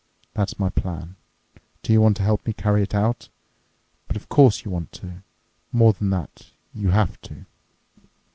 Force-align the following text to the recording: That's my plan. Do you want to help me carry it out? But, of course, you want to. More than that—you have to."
That's 0.33 0.57
my 0.57 0.69
plan. 0.69 1.15
Do 1.83 1.93
you 1.93 2.01
want 2.01 2.17
to 2.17 2.23
help 2.23 2.47
me 2.47 2.53
carry 2.53 2.81
it 2.81 2.95
out? 2.95 3.29
But, 4.07 4.15
of 4.17 4.29
course, 4.29 4.65
you 4.65 4.71
want 4.71 4.91
to. 4.93 5.21
More 5.71 5.93
than 5.93 6.09
that—you 6.09 6.89
have 6.89 7.21
to." 7.21 7.45